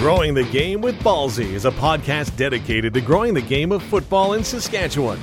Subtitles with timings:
[0.00, 4.32] Growing the Game with Ballsy is a podcast dedicated to growing the game of football
[4.32, 5.20] in Saskatchewan.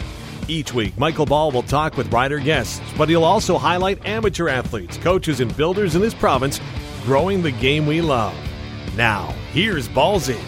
[0.48, 4.96] Each week, Michael Ball will talk with rider guests, but he'll also highlight amateur athletes,
[4.98, 6.62] coaches, and builders in his province
[7.06, 8.36] growing the game we love.
[8.96, 10.40] Now, here's Ballsy.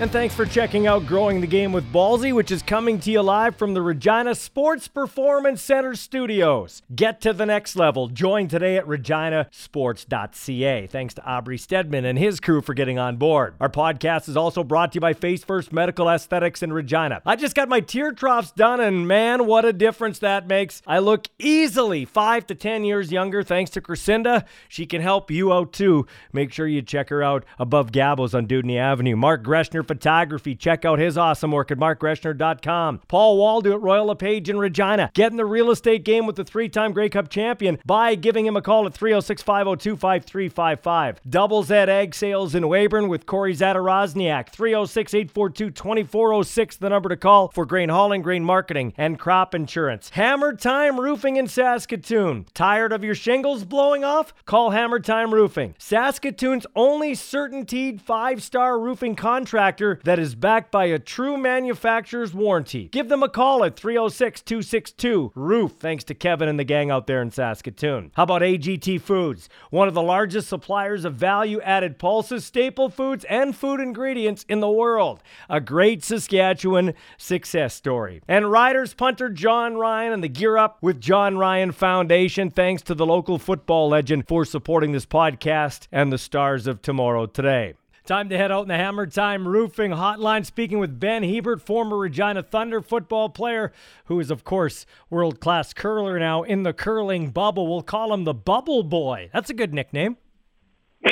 [0.00, 3.22] And thanks for checking out Growing the Game with Ballsy, which is coming to you
[3.22, 6.82] live from the Regina Sports Performance Center studios.
[6.92, 8.08] Get to the next level.
[8.08, 10.88] Join today at reginasports.ca.
[10.88, 13.54] Thanks to Aubrey Stedman and his crew for getting on board.
[13.60, 17.22] Our podcast is also brought to you by Face First Medical Aesthetics in Regina.
[17.24, 20.82] I just got my tear troughs done, and man, what a difference that makes.
[20.84, 24.46] I look easily five to 10 years younger thanks to Crescinda.
[24.68, 26.08] She can help you out too.
[26.32, 29.14] Make sure you check her out above Gabos on Dewdney Avenue.
[29.14, 30.54] Mark Greshner Photography.
[30.54, 33.02] Check out his awesome work at markgreshner.com.
[33.08, 35.10] Paul Waldo at Royal LePage in Regina.
[35.12, 38.46] Get in the real estate game with the three time Grey Cup champion by giving
[38.46, 41.20] him a call at 306 502 5355.
[41.28, 44.48] Doubles at Egg Sales in Weyburn with Corey Zadarozniak.
[44.48, 50.08] 306 842 2406, the number to call for grain hauling, grain marketing, and crop insurance.
[50.10, 52.46] Hammer Time Roofing in Saskatoon.
[52.54, 54.32] Tired of your shingles blowing off?
[54.46, 55.74] Call Hammer Time Roofing.
[55.78, 59.16] Saskatoon's only certainteed five star roofing
[60.04, 62.88] that is backed by a true manufacturer's warranty.
[62.88, 67.06] Give them a call at 306 262 Roof, thanks to Kevin and the gang out
[67.06, 68.12] there in Saskatoon.
[68.14, 73.24] How about AGT Foods, one of the largest suppliers of value added pulses, staple foods,
[73.24, 75.22] and food ingredients in the world?
[75.48, 78.22] A great Saskatchewan success story.
[78.28, 82.94] And Riders punter John Ryan and the Gear Up with John Ryan Foundation, thanks to
[82.94, 87.74] the local football legend for supporting this podcast and the stars of tomorrow today.
[88.04, 91.96] Time to head out in the Hammer Time Roofing Hotline, speaking with Ben Hebert, former
[91.96, 93.70] Regina Thunder football player,
[94.06, 97.68] who is, of course, world class curler now in the curling bubble.
[97.68, 99.30] We'll call him the Bubble Boy.
[99.32, 100.16] That's a good nickname.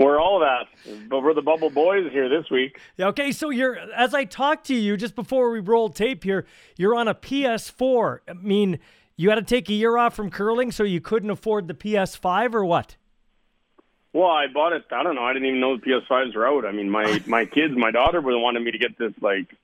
[0.00, 0.66] we're all that,
[1.08, 2.80] but we're the Bubble Boys here this week.
[2.98, 6.44] Okay, so you're as I talked to you just before we rolled tape here,
[6.76, 8.18] you're on a PS4.
[8.28, 8.80] I mean,
[9.16, 12.52] you had to take a year off from curling, so you couldn't afford the PS5,
[12.52, 12.96] or what?
[14.16, 14.84] Well, I bought it.
[14.90, 15.24] I don't know.
[15.24, 16.64] I didn't even know the PS5s were out.
[16.64, 19.54] I mean, my my kids, my daughter, would wanted me to get this like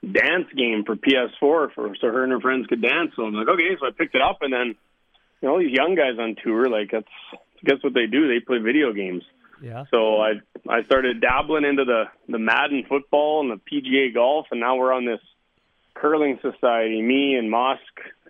[0.00, 3.12] dance game for PS4 for so her and her friends could dance.
[3.16, 3.76] So I'm like, okay.
[3.78, 4.74] So I picked it up, and then you
[5.42, 7.06] know all these young guys on tour, like that's
[7.62, 8.28] guess what they do?
[8.28, 9.24] They play video games.
[9.60, 9.84] Yeah.
[9.90, 14.60] So I I started dabbling into the the Madden football and the PGA golf, and
[14.60, 15.20] now we're on this
[15.92, 17.02] curling society.
[17.02, 17.76] Me and Mosk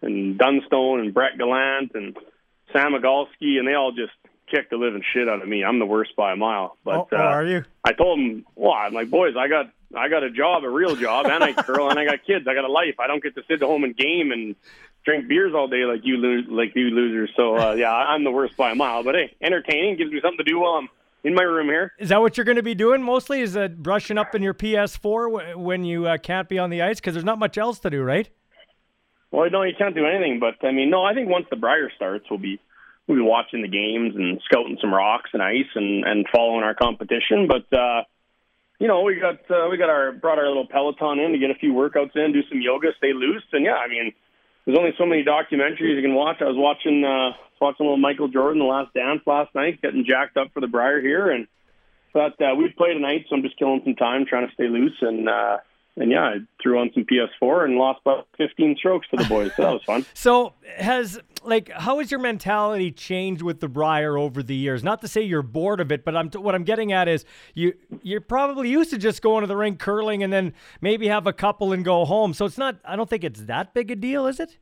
[0.02, 2.16] and Dunstone and Brett Gallant and
[2.72, 4.10] Sam Migalski, and they all just
[4.50, 5.64] kick the living shit out of me.
[5.64, 6.76] I'm the worst by a mile.
[6.84, 7.64] But oh, oh, uh, are you?
[7.84, 10.96] I told them, well, I'm like, boys, I got I got a job, a real
[10.96, 12.46] job, and I curl, and I got kids.
[12.48, 12.96] I got a life.
[12.98, 14.54] I don't get to sit at home and game and
[15.04, 17.30] drink beers all day like you lo- like you losers.
[17.36, 19.02] So uh, yeah, I'm the worst by a mile.
[19.02, 20.88] But hey, entertaining gives me something to do while I'm
[21.24, 21.92] in my room here.
[21.98, 23.40] Is that what you're going to be doing mostly?
[23.40, 27.00] Is uh, brushing up in your PS4 when you uh, can't be on the ice
[27.00, 28.28] because there's not much else to do, right?
[29.30, 30.40] Well, no, you can't do anything.
[30.40, 32.60] But I mean, no, I think once the Brier starts, we'll be
[33.08, 36.74] we'll be watching the games and scouting some rocks and ice and and following our
[36.74, 37.48] competition.
[37.48, 38.04] But uh,
[38.78, 41.50] you know, we got uh, we got our brought our little Peloton in to get
[41.50, 44.12] a few workouts in, do some yoga, stay loose, and yeah, I mean,
[44.64, 46.36] there's only so many documentaries you can watch.
[46.40, 50.04] I was watching uh, watching a little Michael Jordan, The Last Dance last night, getting
[50.04, 51.48] jacked up for the Brier here, and
[52.12, 54.96] thought uh, we'd play tonight, so I'm just killing some time trying to stay loose
[55.00, 55.28] and.
[55.28, 55.58] uh
[56.00, 59.50] and yeah, I threw on some PS4 and lost about 15 strokes to the boys.
[59.56, 60.06] So that was fun.
[60.14, 64.84] so has like how has your mentality changed with the Brier over the years?
[64.84, 67.74] Not to say you're bored of it, but I'm what I'm getting at is you
[68.02, 71.32] you're probably used to just going to the rink curling and then maybe have a
[71.32, 72.34] couple and go home.
[72.34, 72.76] So it's not.
[72.84, 74.58] I don't think it's that big a deal, is it?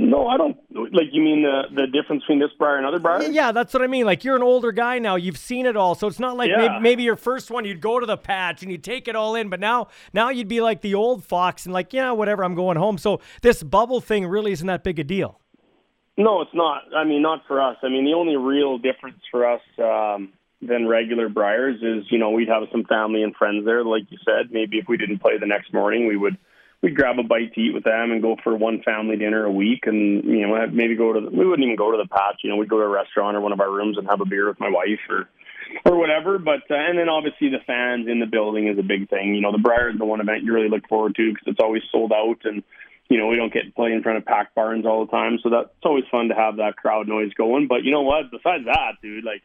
[0.00, 0.56] No, I don't.
[0.70, 3.32] Like you mean the the difference between this Brier and other Briers?
[3.32, 4.06] Yeah, that's what I mean.
[4.06, 5.16] Like you're an older guy now.
[5.16, 6.56] You've seen it all, so it's not like Yeah.
[6.56, 9.34] maybe, maybe your first one you'd go to the patch and you'd take it all
[9.34, 12.44] in, but now now you'd be like the old fox and like yeah, whatever.
[12.44, 12.96] I'm going home.
[12.96, 15.40] So this bubble thing really isn't that big a deal.
[16.16, 16.82] No, it's not.
[16.96, 17.76] I mean, not for us.
[17.82, 22.30] I mean, the only real difference for us um, than regular Briers is, you know,
[22.30, 24.52] we'd have some family and friends there, like you said.
[24.52, 26.36] Maybe if we didn't play the next morning, we would
[26.82, 29.52] we'd grab a bite to eat with them and go for one family dinner a
[29.52, 31.20] week, and you know, maybe go to.
[31.20, 32.40] The, we wouldn't even go to the patch.
[32.42, 34.26] You know, we'd go to a restaurant or one of our rooms and have a
[34.26, 35.28] beer with my wife or
[35.84, 36.38] or whatever.
[36.38, 39.34] But uh, and then obviously the fans in the building is a big thing.
[39.34, 41.60] You know, the Brier is the one event you really look forward to because it's
[41.60, 42.62] always sold out and
[43.08, 45.38] you know, we don't get to play in front of packed barns all the time,
[45.42, 47.66] so that's always fun to have that crowd noise going.
[47.66, 48.30] But you know what?
[48.30, 49.42] Besides that, dude, like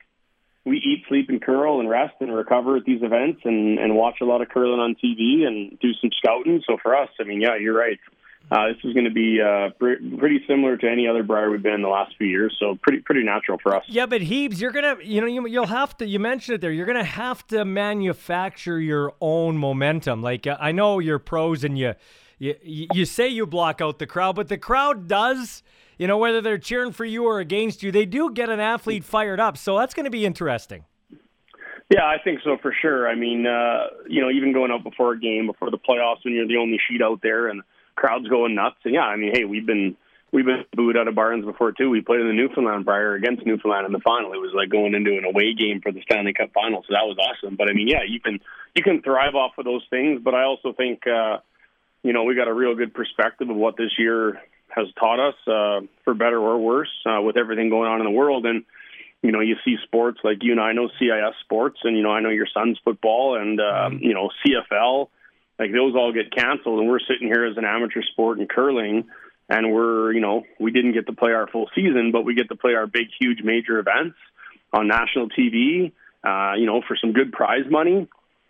[0.65, 4.15] we eat, sleep, and curl and rest and recover at these events and and watch
[4.21, 6.62] a lot of curling on TV and do some scouting.
[6.65, 8.00] So for us, I mean, yeah, you're right.
[8.51, 11.74] uh, this is going to be uh, pretty similar to any other Brier we've been
[11.74, 12.56] in the last few years.
[12.60, 13.83] So pretty pretty natural for us.
[13.88, 16.71] Yeah, but Heebs, you're gonna you know you, you'll have to you mentioned it there.
[16.71, 20.21] You're gonna have to manufacture your own momentum.
[20.21, 21.94] Like uh, I know you're pros and you,
[22.39, 22.56] you
[22.94, 25.63] you say you block out the crowd, but the crowd does.
[25.98, 29.04] You know whether they're cheering for you or against you, they do get an athlete
[29.04, 29.57] fired up.
[29.57, 30.86] So that's going to be interesting.
[31.90, 33.07] Yeah, I think so for sure.
[33.07, 36.34] I mean, uh, you know, even going out before a game, before the playoffs, when
[36.34, 37.62] you're the only sheet out there and
[37.95, 38.78] crowds going nuts.
[38.84, 39.95] And yeah, I mean, hey, we've been
[40.31, 41.90] we've been booed out of barns before too.
[41.90, 44.34] We played in the Newfoundland Brier against Newfoundland in the final.
[44.34, 47.06] It was like going into an away game for the Stanley Cup final, so that
[47.06, 47.56] was awesome.
[47.56, 48.40] But I mean, yeah, you can
[48.75, 50.22] you can thrive off of those things.
[50.24, 51.38] But I also think uh,
[52.01, 54.42] you know we got a real good perspective of what this year
[54.75, 58.11] has taught us, uh, for better or worse, uh, with everything going on in the
[58.11, 58.45] world.
[58.45, 58.65] And
[59.21, 62.11] you know, you see sports like you and I know CIS sports, and you know
[62.11, 65.09] I know your son's football, and um, you know CFL
[65.59, 69.05] like those all get canceled, and we're sitting here as an amateur sport in curling,
[69.49, 72.49] and we're you know we didn't get to play our full season, but we get
[72.49, 74.17] to play our big, huge, major events
[74.71, 75.91] on national TV.
[76.23, 78.07] Uh, you know, for some good prize money.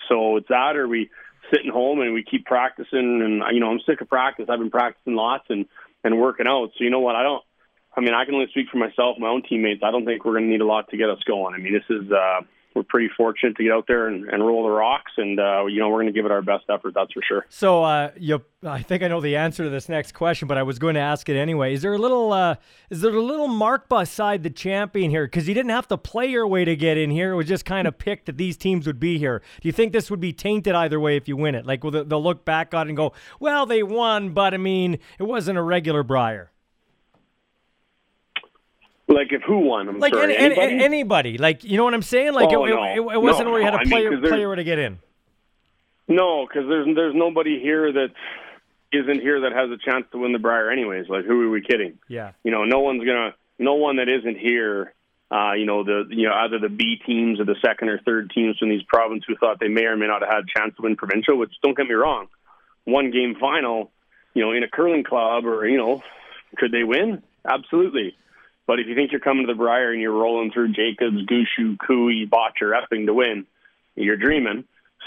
[0.07, 1.09] So it's that, or we
[1.51, 3.21] sitting home and we keep practicing.
[3.21, 4.45] And you know, I'm sick of practice.
[4.49, 5.65] I've been practicing lots and
[6.03, 6.71] and working out.
[6.77, 7.15] So you know what?
[7.15, 7.44] I don't.
[7.95, 9.83] I mean, I can only speak for myself, my own teammates.
[9.83, 11.53] I don't think we're going to need a lot to get us going.
[11.53, 12.41] I mean, this is uh,
[12.75, 15.79] we're pretty fortunate to get out there and, and roll the rocks, and uh, you
[15.79, 16.93] know we're going to give it our best effort.
[16.93, 17.45] That's for sure.
[17.49, 20.63] So, uh, you, I think I know the answer to this next question, but I
[20.63, 21.73] was going to ask it anyway.
[21.73, 22.55] Is there a little, uh,
[22.89, 25.25] is there a little mark beside the champion here?
[25.25, 27.65] Because you didn't have to play your way to get in here; it was just
[27.65, 29.41] kind of picked that these teams would be here.
[29.61, 31.65] Do you think this would be tainted either way if you win it?
[31.65, 34.99] Like, will they'll look back on it and go, "Well, they won, but I mean,
[35.19, 36.52] it wasn't a regular Brier."
[39.07, 39.89] Like if who won?
[39.89, 40.83] I'm like sorry, any, anybody?
[40.83, 41.38] anybody?
[41.38, 42.33] Like you know what I'm saying?
[42.33, 42.83] Like oh, it, no.
[42.83, 45.00] it, it, wasn't no, where you had a player I mean, player to get in.
[46.07, 48.09] No, because there's there's nobody here that
[48.94, 51.09] isn't here that has a chance to win the Brier anyways.
[51.09, 52.00] Like who are we kidding?
[52.07, 52.31] Yeah.
[52.44, 54.94] You know, no one's gonna no one that isn't here.
[55.29, 58.31] Uh, you know the you know either the B teams or the second or third
[58.33, 60.75] teams from these provinces who thought they may or may not have had a chance
[60.75, 61.38] to win provincial.
[61.38, 62.27] Which don't get me wrong,
[62.85, 63.91] one game final,
[64.33, 66.03] you know, in a curling club or you know,
[66.57, 67.23] could they win?
[67.45, 68.15] Absolutely.
[68.65, 71.77] But if you think you're coming to the Brier and you're rolling through Jacobs, Gushue,
[71.86, 73.45] Koe, Bottcher, Epping to win,
[73.95, 74.63] you're dreaming.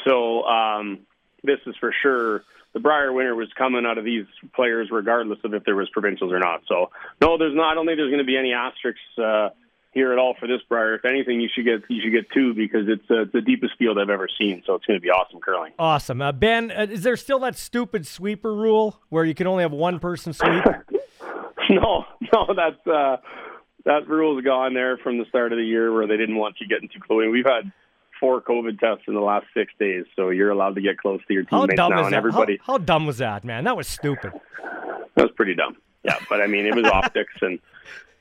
[0.07, 1.01] So um,
[1.43, 2.45] this is for sure.
[2.75, 6.33] The Brier winner was coming out of these players, regardless of if there was provincials
[6.33, 6.63] or not.
[6.69, 6.91] So
[7.23, 7.73] no, there's not.
[7.73, 9.49] I don't think there's going to be any asterisks uh,
[9.93, 10.95] here at all for this Brier.
[10.95, 13.99] If anything, you should get you should get two because it's uh, the deepest field
[13.99, 14.63] I've ever seen.
[14.67, 15.73] So it's going to be awesome curling.
[15.79, 16.71] Awesome, uh, Ben.
[16.71, 20.35] Uh, is there still that stupid sweeper rule where you can only have one person
[20.35, 20.63] sweep?
[21.71, 23.17] no, no, that's uh,
[23.87, 26.69] that rule's gone there from the start of the year where they didn't want you
[26.69, 27.25] getting too close.
[27.31, 27.73] We've had
[28.21, 31.35] four COVID tests in the last six days, so you're allowed to get close to
[31.35, 32.05] your teammates how dumb now.
[32.05, 32.19] and that?
[32.19, 33.65] everybody, how, how dumb was that, man?
[33.65, 34.33] That was stupid.
[35.15, 35.77] That was pretty dumb.
[36.03, 37.59] Yeah, but I mean, it was optics and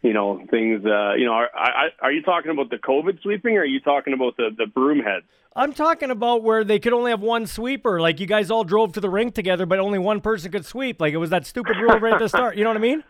[0.01, 0.85] you know things.
[0.85, 3.79] Uh, you know, are, are, are you talking about the COVID sweeping, or are you
[3.79, 5.25] talking about the the broom heads?
[5.57, 8.01] I'm talking about where they could only have one sweeper.
[8.01, 11.01] Like you guys all drove to the rink together, but only one person could sweep.
[11.01, 12.57] Like it was that stupid rule right at the start.
[12.57, 13.03] You know what I mean?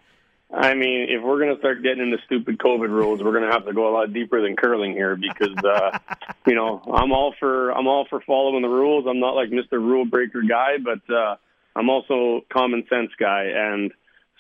[0.55, 3.51] I mean, if we're going to start getting into stupid COVID rules, we're going to
[3.51, 5.99] have to go a lot deeper than curling here because, uh,
[6.47, 9.05] you know, I'm all for I'm all for following the rules.
[9.07, 9.73] I'm not like Mr.
[9.73, 11.35] Rule Breaker guy, but uh,
[11.75, 13.91] I'm also common sense guy, and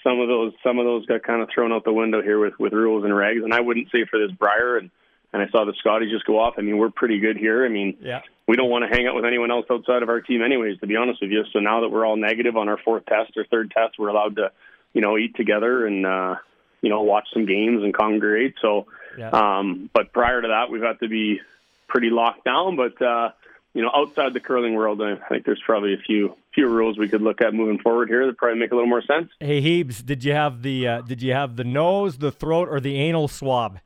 [0.03, 2.53] some of those some of those got kind of thrown out the window here with
[2.59, 3.43] with rules and regs.
[3.43, 4.91] And I wouldn't say for this Brier and
[5.33, 6.53] and I saw the Scotties just go off.
[6.57, 7.65] I mean, we're pretty good here.
[7.65, 8.21] I mean, yeah.
[8.47, 10.79] we don't want to hang out with anyone else outside of our team, anyways.
[10.79, 13.35] To be honest with you, so now that we're all negative on our fourth test
[13.35, 14.51] or third test, we're allowed to
[14.95, 16.35] you know, eat together and uh,
[16.81, 18.55] you know, watch some games and congregate.
[18.61, 18.87] So,
[19.17, 19.29] yeah.
[19.29, 21.41] um, but prior to that, we've had to be
[21.87, 22.77] pretty locked down.
[22.77, 23.31] But uh,
[23.73, 27.09] you know, outside the curling world, I think there's probably a few few rules we
[27.09, 29.29] could look at moving forward here that probably make a little more sense.
[29.39, 32.79] Hey Heebs, did you have the uh, did you have the nose, the throat, or
[32.79, 33.79] the anal swab?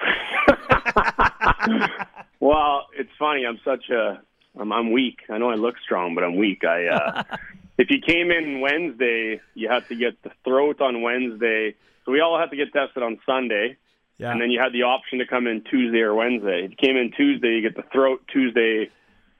[2.40, 3.46] well, it's funny.
[3.46, 4.20] I'm such a
[4.58, 5.20] I'm, I'm weak.
[5.30, 6.64] I know I look strong, but I'm weak.
[6.64, 7.22] I uh,
[7.78, 11.74] if you came in Wednesday, you had to get the throat on Wednesday.
[12.04, 13.76] So we all had to get tested on Sunday.
[14.18, 14.32] Yeah.
[14.32, 16.64] And then you had the option to come in Tuesday or Wednesday.
[16.64, 18.90] If you came in Tuesday, you get the throat Tuesday,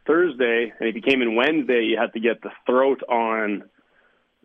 [0.07, 0.73] Thursday.
[0.79, 3.65] And if you came in Wednesday, you had to get the throat on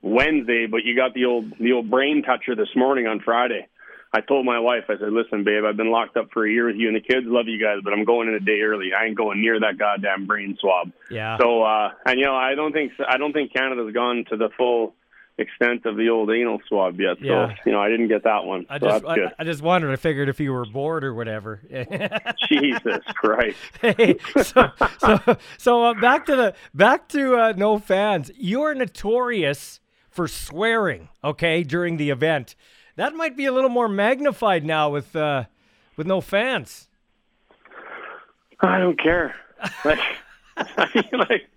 [0.01, 3.67] Wednesday, but you got the old the old brain toucher this morning on Friday.
[4.13, 6.67] I told my wife, I said, listen, babe, I've been locked up for a year
[6.67, 7.25] with you and the kids.
[7.25, 8.91] Love you guys, but I'm going in a day early.
[8.97, 10.91] I ain't going near that goddamn brain swab.
[11.11, 11.37] Yeah.
[11.37, 14.49] So, uh, and you know, I don't think I don't think Canada's gone to the
[14.57, 14.95] full
[15.37, 17.21] extent of the old anal swab yet.
[17.21, 17.49] Yeah.
[17.49, 18.65] So, you know, I didn't get that one.
[18.69, 19.91] I so just, I, I, just wondered.
[19.91, 21.61] I figured if you were bored or whatever.
[22.49, 23.57] Jesus Christ.
[23.81, 28.31] hey, so, so, so uh, back to the back to uh, no fans.
[28.35, 32.55] You're notorious for swearing, okay, during the event.
[32.97, 35.45] That might be a little more magnified now with uh,
[35.95, 36.87] with no fans.
[38.59, 39.35] I don't care.
[39.85, 39.99] Like,
[40.57, 41.47] I mean, like,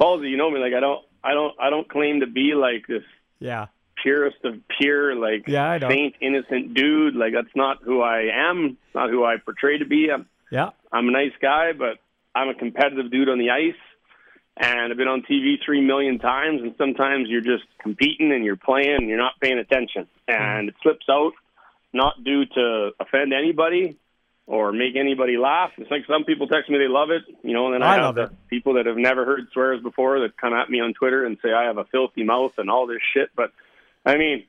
[0.00, 0.60] Ballsy, you know me.
[0.60, 3.02] Like, I don't, I don't, I don't claim to be like this
[3.38, 3.66] Yeah.
[4.02, 5.88] purest of pure, like Yeah, I know.
[5.88, 7.14] saint, innocent dude.
[7.16, 8.76] Like, that's not who I am.
[8.94, 10.10] Not who I portray to be.
[10.12, 10.70] I'm, Yeah.
[10.92, 11.98] I'm a nice guy, but
[12.34, 13.74] I'm a competitive dude on the ice.
[14.56, 18.56] And I've been on TV three million times, and sometimes you're just competing and you're
[18.56, 20.06] playing and you're not paying attention.
[20.28, 21.32] And it slips out,
[21.92, 23.96] not due to offend anybody
[24.46, 25.70] or make anybody laugh.
[25.78, 28.06] It's like some people text me they love it, you know, and then I, I
[28.06, 28.30] have the it.
[28.50, 31.52] people that have never heard swears before that come at me on Twitter and say
[31.52, 33.30] I have a filthy mouth and all this shit.
[33.34, 33.52] But
[34.04, 34.44] I mean,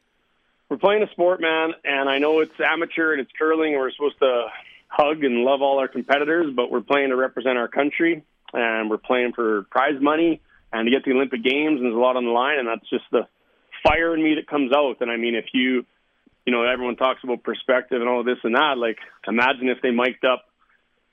[0.67, 3.91] we're playing a sport, man, and I know it's amateur and it's curling, and we're
[3.91, 4.47] supposed to
[4.87, 8.97] hug and love all our competitors, but we're playing to represent our country, and we're
[8.97, 10.41] playing for prize money
[10.71, 12.89] and to get the Olympic Games, and there's a lot on the line, and that's
[12.89, 13.27] just the
[13.83, 14.97] fire in me that comes out.
[15.01, 15.85] And I mean, if you,
[16.45, 19.91] you know, everyone talks about perspective and all this and that, like imagine if they
[19.91, 20.45] mic'd up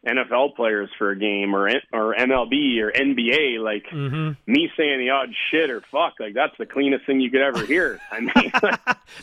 [0.06, 4.30] NFL players for a game or or MLB or NBA, like Mm-hmm.
[4.50, 7.66] me saying the odd shit or fuck, like that's the cleanest thing you could ever
[7.66, 8.00] hear.
[8.10, 8.32] I mean,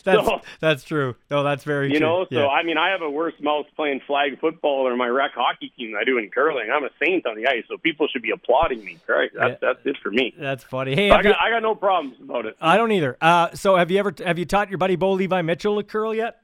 [0.04, 1.16] That's So- that's true.
[1.30, 2.06] No, that's very you true.
[2.06, 2.46] know, so yeah.
[2.46, 5.92] I mean, I have a worse mouth playing flag football or my rec hockey team
[5.92, 6.70] than I do in curling.
[6.70, 8.98] I'm a saint on the ice, so people should be applauding me.
[9.08, 9.30] Right?
[9.34, 9.72] That's Yeah.
[9.72, 10.34] that's it for me.
[10.38, 10.94] that's funny.
[10.94, 12.56] Hey, I you- got I got no problems about it.
[12.60, 13.16] I don't either.
[13.20, 16.14] Uh, so have you ever have you taught your buddy Bo Levi Mitchell to curl
[16.14, 16.40] yet?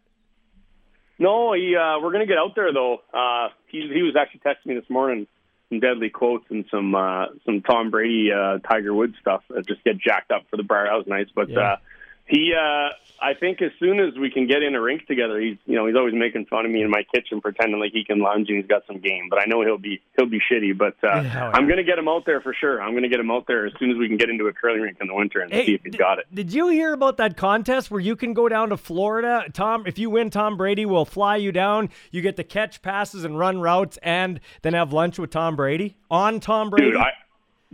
[1.18, 1.76] No, he.
[1.76, 2.98] Uh, we're gonna get out there though.
[3.12, 5.26] Uh, he he was actually texting me this morning
[5.68, 9.42] some deadly quotes and some uh, some Tom Brady, uh, Tiger Woods stuff.
[9.50, 10.86] Uh, just get jacked up for the bar.
[10.86, 11.28] That was nice.
[11.34, 11.60] But Yeah.
[11.60, 11.76] uh,
[12.26, 12.88] he, uh,
[13.20, 15.86] I think, as soon as we can get in a rink together, he's you know
[15.86, 18.58] he's always making fun of me in my kitchen, pretending like he can lunge and
[18.58, 19.28] he's got some game.
[19.30, 20.76] But I know he'll be he'll be shitty.
[20.76, 22.82] But uh, Yeah, I'm gonna get him out there for sure.
[22.82, 24.80] I'm gonna get him out there as soon as we can get into a curling
[24.80, 26.26] rink in the winter and Hey, see if he's did- got it.
[26.34, 29.44] Did you hear about that contest where you can go down to Florida?
[29.52, 31.90] Tom, if you win, Tom Brady will fly you down.
[32.10, 35.96] You get to catch passes and run routes, and then have lunch with Tom Brady
[36.10, 36.92] on Tom Brady.
[36.92, 37.10] dude, I,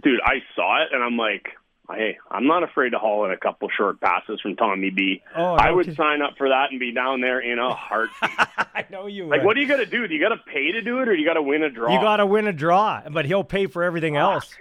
[0.02, 1.48] dude, I saw it and I'm like,
[1.94, 5.22] hey, I'm not afraid to haul in a couple short passes from Tommy B.
[5.36, 5.96] Oh, I would kidding.
[5.96, 8.30] sign up for that and be down there in a heartbeat.
[8.74, 9.26] I know you.
[9.26, 10.06] like, what do you got to do?
[10.06, 11.92] Do you got to pay to do it, or you got to win a draw?
[11.92, 14.54] You got to win a draw, but he'll pay for everything else.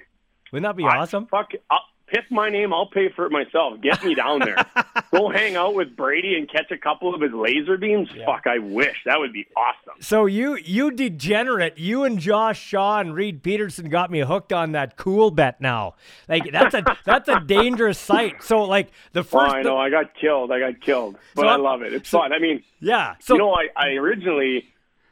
[0.52, 1.28] Wouldn't that be I- awesome?
[1.28, 2.74] Fuck, I'll, pick my name.
[2.74, 3.80] I'll pay for it myself.
[3.82, 4.66] Get me down there.
[5.12, 8.10] Go hang out with Brady and catch a couple of his laser beams.
[8.25, 10.01] Fuck, I wish that would be awesome.
[10.01, 14.72] So you you degenerate, you and Josh Shaw and Reed Peterson got me hooked on
[14.74, 15.96] that Coolbet now.
[16.28, 18.44] Like that's a that's a dangerous site.
[18.44, 19.78] So like the Oh, first I know.
[19.78, 20.51] I got killed.
[20.51, 21.94] I got killed, but So I love it.
[21.94, 22.34] It's so- fun.
[22.34, 23.16] I mean, yeah.
[23.20, 24.66] So you know, I, I originally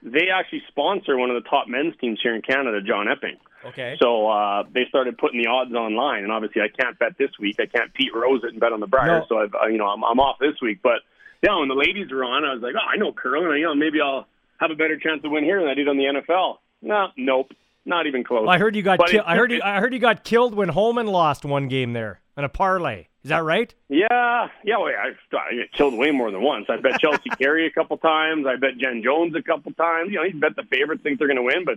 [0.04, 3.38] they actually sponsor one of the top men's teams here in Canada, John Epping.
[3.66, 3.98] Okay.
[4.02, 7.58] So uh, they started putting the odds online, and obviously I can't bet this week.
[7.60, 9.26] I can't Pete Rose it and bet on the Brier, No.
[9.28, 10.80] so I've you know I'm, I'm off this week.
[10.84, 11.02] But
[11.44, 13.60] yeah, when the ladies were on, I was like, oh, I know curling.
[13.60, 14.28] You know, maybe I'll
[14.60, 16.58] have a better chance to win here than I did on the NFL.
[16.82, 17.52] No, nope,
[17.86, 18.42] not even close.
[18.42, 20.54] Well, I heard you got ki- it- I heard you I heard you got killed
[20.56, 23.08] when Homan lost one game there in a parlay.
[23.24, 23.74] Is that right?
[23.90, 24.78] Yeah, yeah.
[24.78, 26.68] Well, I, I get killed way more than once.
[26.70, 28.46] I bet Chelsea Carey a couple times.
[28.48, 30.12] I bet Jen Jones a couple times.
[30.12, 31.76] You know, you bet the favorites think they're going to win, but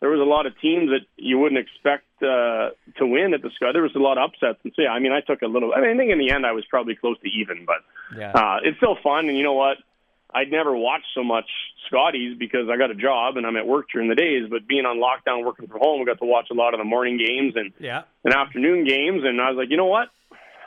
[0.00, 3.50] there was a lot of teams that you wouldn't expect uh, to win at the
[3.56, 3.70] sky.
[3.72, 5.72] There was a lot of upsets, and so yeah, I mean, I took a little.
[5.74, 7.78] I mean, I think in the end I was probably close to even, but
[8.18, 8.32] Yeah.
[8.32, 9.28] uh, it's still fun.
[9.28, 9.76] And you know what?
[10.32, 11.48] I'd never watched so much
[11.88, 14.46] Scotties because I got a job and I'm at work during the days.
[14.48, 16.84] But being on lockdown, working from home, we got to watch a lot of the
[16.84, 18.02] morning games and Yeah.
[18.24, 20.08] and afternoon games, and I was like, you know what?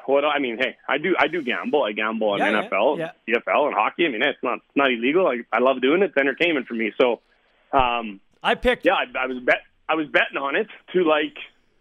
[0.06, 1.82] What I mean, hey, I do I do gamble.
[1.82, 3.12] I gamble on Yeah, NFL, yeah.
[3.26, 4.06] CFL, and hockey.
[4.06, 5.26] I mean, it's not it's not illegal.
[5.28, 6.06] I I love doing it.
[6.12, 6.92] It's entertainment for me.
[7.00, 7.22] So,
[7.72, 9.60] um, I picked yeah, I, I was bet
[9.90, 11.36] I was betting on it to like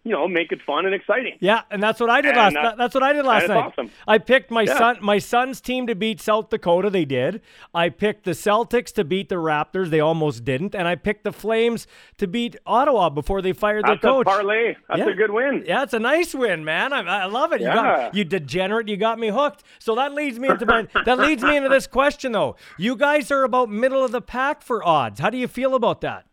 [0.05, 1.37] you know make it fun and exciting.
[1.39, 2.73] Yeah, and that's what I did And, last.
[2.73, 3.57] uh, that's what I did last night.
[3.67, 3.89] awesome.
[4.09, 4.77] I picked my Yeah.
[4.77, 6.91] son, my son's team to beat South Dakota.
[6.91, 7.41] They did.
[7.73, 9.91] I picked the Celtics to beat the Raptors.
[9.91, 11.87] They almost didn't, and I picked the Flames
[12.19, 14.27] to beat Ottawa before they fired That's their a coach.
[14.27, 14.75] parlay.
[14.89, 15.09] That's Yeah.
[15.09, 15.63] a good win.
[15.69, 16.93] Yeah, it's a nice win, man.
[16.93, 17.61] I, I love it.
[17.61, 17.75] You Yeah.
[17.77, 18.89] got you degenerate.
[18.89, 19.63] You got me hooked.
[19.79, 22.57] So that leads me into my that leads me into this question though.
[22.77, 25.21] You guys are about middle of the pack for odds.
[25.21, 26.27] How do you feel about that?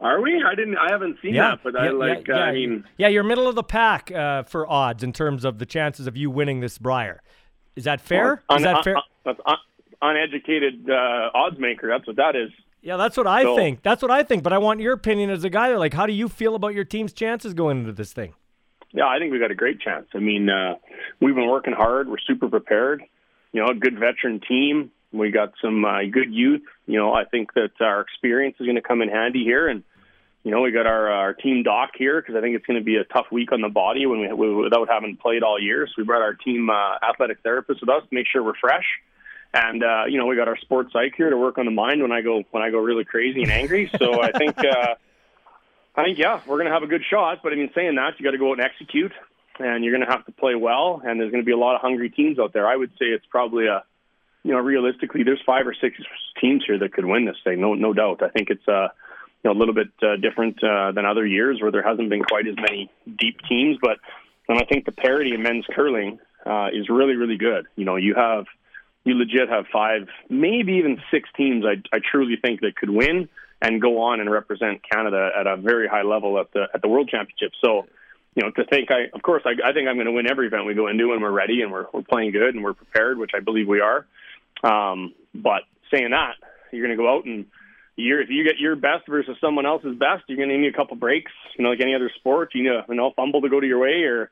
[0.00, 0.42] Are we?
[0.42, 0.78] I didn't.
[0.78, 2.26] I haven't seen that, but I like.
[2.28, 5.58] uh, I mean, yeah, you're middle of the pack uh, for odds in terms of
[5.58, 7.22] the chances of you winning this Brier.
[7.76, 8.42] Is that fair?
[8.48, 8.96] un- Is that fair?
[8.96, 9.56] un- that's un-
[10.02, 11.88] uneducated uh, odds maker.
[11.88, 12.50] That's what that is.
[12.82, 13.82] yeah, that's what I so- think.
[13.82, 14.42] That's what I think.
[14.42, 15.74] But I want your opinion as a guy.
[15.76, 18.34] Like, how do you feel about your team's chances going into this thing?
[18.92, 20.06] Yeah, I think we got a great chance.
[20.14, 20.74] I mean, uh,
[21.20, 22.08] we've been working hard.
[22.08, 23.02] We're super prepared.
[23.52, 24.90] You know, a good veteran team.
[25.12, 26.62] We got some uh, good youth.
[26.86, 29.68] You know, I think that our experience is going to come in handy here.
[29.68, 29.84] And
[30.42, 32.84] you know, we got our our team doc here because I think it's going to
[32.84, 35.86] be a tough week on the body when we without having played all year.
[35.86, 38.86] So we brought our team uh, athletic therapist with us to make sure we're fresh.
[39.52, 42.00] And uh, you know, we got our sports psych here to work on the mind
[42.00, 43.90] when I go when I go really crazy and angry.
[43.98, 44.94] So I think uh,
[45.96, 47.40] I think yeah, we're going to have a good shot.
[47.42, 49.12] But I mean, saying that, you got to go out and execute,
[49.58, 51.02] and you're going to have to play well.
[51.04, 52.66] And there's going to be a lot of hungry teams out there.
[52.66, 53.84] I would say it's probably a
[54.42, 55.96] you know, realistically, there's five or six
[56.40, 57.60] teams here that could win this thing.
[57.60, 58.22] No, no doubt.
[58.22, 58.88] I think it's uh,
[59.42, 62.22] you know, a little bit uh, different uh, than other years where there hasn't been
[62.22, 63.78] quite as many deep teams.
[63.80, 63.98] But
[64.48, 67.66] and I think the parity in men's curling uh, is really, really good.
[67.76, 68.46] You know, you have
[69.04, 71.64] you legit have five, maybe even six teams.
[71.64, 73.28] I, I truly think that could win
[73.62, 76.88] and go on and represent Canada at a very high level at the at the
[76.88, 77.52] World Championship.
[77.64, 77.86] So,
[78.34, 80.48] you know, to think I, of course, I, I think I'm going to win every
[80.48, 83.18] event we go into, and we're ready and we're we're playing good and we're prepared,
[83.18, 84.06] which I believe we are.
[84.62, 86.34] Um, but saying that,
[86.70, 87.46] you're going to go out and
[87.96, 90.76] you're, if you get your best versus someone else's best, you're going to need a
[90.76, 91.32] couple breaks.
[91.56, 93.78] You know, like any other sport, you know, you know, fumble to go to your
[93.78, 94.30] way or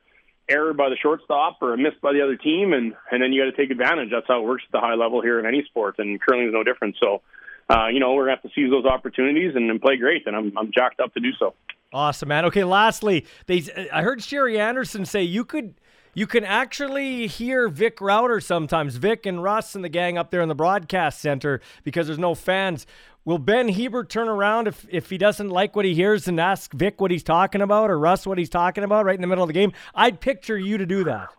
[0.49, 3.43] error by the shortstop or a miss by the other team, and and then you
[3.43, 4.09] got to take advantage.
[4.11, 6.53] That's how it works at the high level here in any sport, and curling is
[6.53, 6.95] no different.
[6.99, 7.21] So,
[7.69, 10.35] uh, you know, we're gonna have to seize those opportunities and, and play great, and
[10.35, 11.53] I'm I'm jacked up to do so.
[11.93, 12.45] Awesome, man.
[12.45, 15.75] Okay, lastly, they I heard Sherry Anderson say you could
[16.13, 20.41] you can actually hear Vic Rauter sometimes, Vic and Russ and the gang up there
[20.41, 22.85] in the broadcast center because there's no fans.
[23.25, 26.73] Will Ben Hebert turn around if, if he doesn't like what he hears and ask
[26.73, 29.43] Vic what he's talking about or Russ what he's talking about right in the middle
[29.43, 29.71] of the game?
[29.93, 31.29] I'd picture you to do that.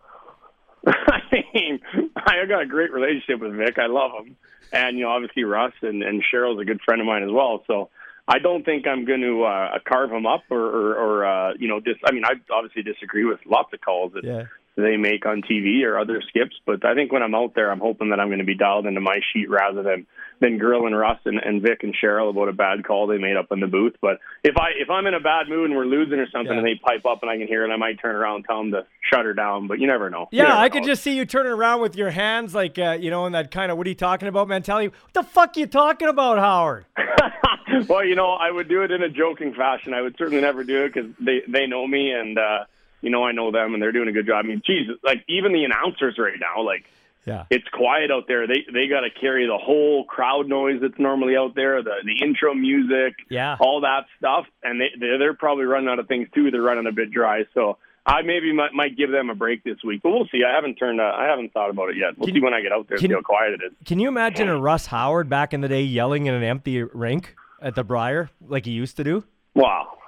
[0.86, 1.20] I
[1.52, 1.80] mean,
[2.16, 3.78] I got a great relationship with Vic.
[3.78, 4.36] I love him.
[4.72, 7.64] And, you know, obviously Russ and, and Cheryl's a good friend of mine as well.
[7.66, 7.90] So
[8.28, 11.66] I don't think I'm going to uh, carve him up or, or, or uh, you
[11.66, 14.44] know, just, I mean, I obviously disagree with lots of calls that yeah
[14.80, 16.56] they make on TV or other skips.
[16.66, 18.86] But I think when I'm out there, I'm hoping that I'm going to be dialed
[18.86, 20.06] into my sheet rather than
[20.40, 23.48] than grilling Russ and, and Vic and Cheryl about a bad call they made up
[23.50, 23.94] in the booth.
[24.00, 26.58] But if I if I'm in a bad mood and we're losing or something, yeah.
[26.58, 28.58] and they pipe up and I can hear it, I might turn around and tell
[28.58, 29.68] them to shut her down.
[29.68, 30.28] But you never know.
[30.32, 30.74] Yeah, never I know.
[30.74, 33.50] could just see you turning around with your hands like uh, you know in that
[33.50, 34.88] kind of what are you talking about mentality.
[34.88, 36.86] What the fuck are you talking about, Howard?
[37.88, 39.94] well, you know, I would do it in a joking fashion.
[39.94, 42.38] I would certainly never do it because they they know me and.
[42.38, 42.64] uh
[43.00, 44.44] you know, I know them and they're doing a good job.
[44.44, 46.84] I mean, geez, like even the announcers right now, like
[47.26, 47.44] yeah.
[47.50, 48.46] It's quiet out there.
[48.46, 52.24] They they got to carry the whole crowd noise that's normally out there, the the
[52.24, 56.50] intro music, yeah, all that stuff, and they they're probably running out of things too.
[56.50, 59.76] They're running a bit dry, so I maybe might, might give them a break this
[59.84, 60.42] week, but we'll see.
[60.44, 61.00] I haven't turned.
[61.00, 62.16] Uh, I haven't thought about it yet.
[62.16, 62.96] We'll can, see when I get out there.
[62.96, 63.72] Can, see how quiet it is.
[63.84, 67.36] Can you imagine a Russ Howard back in the day yelling in an empty rink
[67.60, 69.24] at the Brier like he used to do?
[69.54, 69.98] Wow,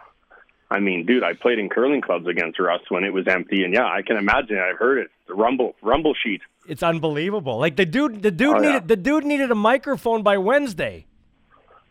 [0.73, 3.75] I mean, dude, I played in curling clubs against Russ when it was empty, and
[3.75, 4.57] yeah, I can imagine.
[4.57, 4.63] It.
[4.63, 5.11] I've heard it.
[5.29, 6.41] The rumble, rumble sheet.
[6.67, 7.59] It's unbelievable.
[7.59, 8.81] Like the dude, the dude oh, needed yeah.
[8.87, 11.05] the dude needed a microphone by Wednesday.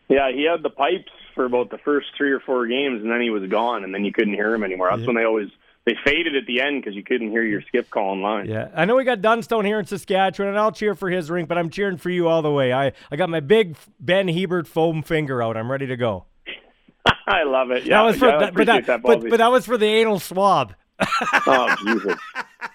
[0.10, 3.22] Yeah, he had the pipes for about the first three or four games, and then
[3.22, 4.90] he was gone, and then you couldn't hear him anymore.
[4.90, 5.08] That's yeah.
[5.08, 5.50] when they always
[5.86, 8.50] they faded at the end because you couldn't hear your skip call in line.
[8.50, 11.48] Yeah, I know we got Dunstone here in Saskatchewan, and I'll cheer for his rink,
[11.48, 12.74] but I'm cheering for you all the way.
[12.74, 15.56] I I got my big Ben Hebert foam finger out.
[15.56, 16.26] I'm ready to go.
[17.28, 17.86] I love it.
[17.86, 19.86] Yeah, that was for yeah, that, but, that, that but, but that was for the
[19.86, 20.74] anal swab.
[21.48, 22.18] oh Jesus!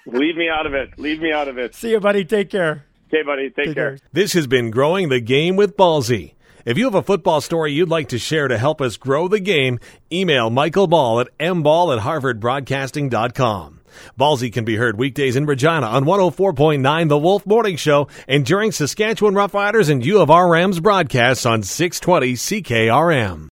[0.06, 0.98] Leave me out of it.
[0.98, 1.74] Leave me out of it.
[1.74, 2.24] See you, buddy.
[2.24, 2.84] Take care.
[3.08, 3.50] Okay, buddy.
[3.50, 3.96] Take, Take care.
[3.96, 4.08] care.
[4.12, 6.32] This has been growing the game with Ballsy.
[6.64, 9.38] If you have a football story you'd like to share to help us grow the
[9.38, 9.78] game,
[10.12, 13.80] email Michael Ball at mball at harvardbroadcasting.com.
[14.18, 18.72] Ballsy can be heard weekdays in Regina on 104.9 The Wolf Morning Show and during
[18.72, 23.44] Saskatchewan Roughriders and U of R Rams broadcasts on 620 CKRM.